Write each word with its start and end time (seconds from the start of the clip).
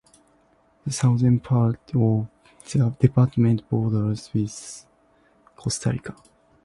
The 0.83 0.91
southern 0.93 1.41
part 1.41 1.79
of 1.93 2.27
the 2.73 2.89
department 2.99 3.69
borders 3.69 4.31
with 4.33 4.87
Costa 5.55 5.91
Rica. 5.91 6.15